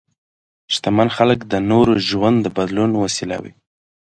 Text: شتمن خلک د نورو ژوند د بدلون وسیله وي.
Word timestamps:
شتمن 0.73 1.09
خلک 1.17 1.39
د 1.51 1.53
نورو 1.71 1.93
ژوند 2.09 2.37
د 2.41 2.47
بدلون 2.57 2.91
وسیله 3.03 3.37
وي. 3.43 3.53